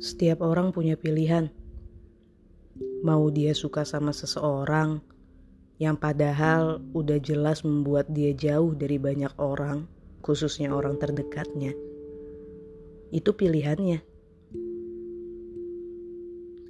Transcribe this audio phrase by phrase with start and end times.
[0.00, 1.52] Setiap orang punya pilihan.
[3.04, 5.04] Mau dia suka sama seseorang
[5.80, 9.88] yang padahal udah jelas membuat dia jauh dari banyak orang,
[10.20, 11.72] khususnya orang terdekatnya.
[13.08, 14.04] Itu pilihannya.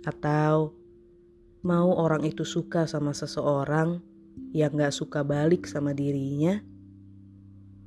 [0.06, 0.72] Atau
[1.66, 3.98] mau orang itu suka sama seseorang
[4.54, 6.62] yang gak suka balik sama dirinya,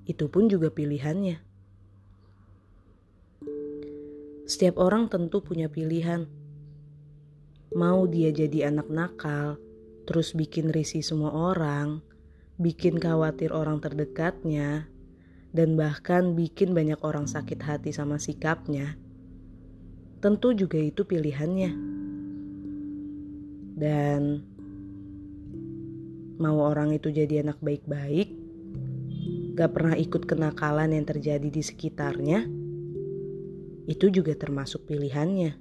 [0.03, 1.39] itu pun juga pilihannya.
[4.53, 6.29] Setiap orang tentu punya pilihan.
[7.73, 9.57] Mau dia jadi anak nakal,
[10.05, 12.05] terus bikin risih semua orang,
[12.61, 14.85] bikin khawatir orang terdekatnya,
[15.57, 18.93] dan bahkan bikin banyak orang sakit hati sama sikapnya.
[20.21, 21.73] Tentu juga itu pilihannya.
[23.73, 24.21] Dan
[26.37, 28.29] mau orang itu jadi anak baik-baik,
[29.57, 32.61] gak pernah ikut kenakalan yang terjadi di sekitarnya,
[33.83, 35.59] itu juga termasuk pilihannya.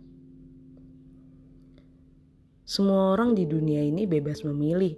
[2.63, 4.95] Semua orang di dunia ini bebas memilih,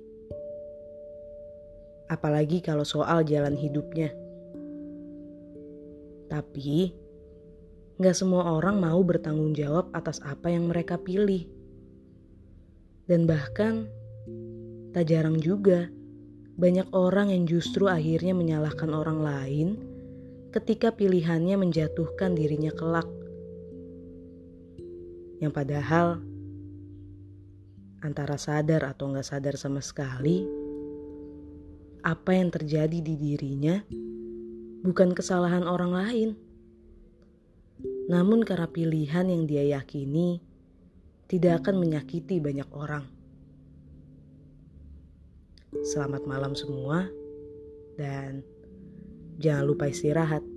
[2.12, 4.12] apalagi kalau soal jalan hidupnya.
[6.28, 6.92] Tapi,
[7.96, 11.48] gak semua orang mau bertanggung jawab atas apa yang mereka pilih.
[13.08, 13.88] Dan bahkan,
[14.92, 15.88] tak jarang juga
[16.54, 19.93] banyak orang yang justru akhirnya menyalahkan orang lain
[20.54, 23.10] ketika pilihannya menjatuhkan dirinya kelak.
[25.42, 26.22] Yang padahal
[27.98, 30.46] antara sadar atau nggak sadar sama sekali,
[32.06, 33.82] apa yang terjadi di dirinya
[34.86, 36.30] bukan kesalahan orang lain.
[38.06, 40.38] Namun karena pilihan yang dia yakini
[41.26, 43.02] tidak akan menyakiti banyak orang.
[45.82, 47.10] Selamat malam semua
[47.98, 48.46] dan
[49.38, 50.53] Jangan lupa istirahat.